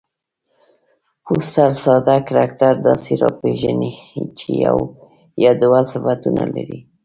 [1.25, 3.91] فوسټر ساده کرکټر داسي راپېژني،
[4.37, 4.77] چي یو
[5.43, 6.79] یا دوه صفتونه لري.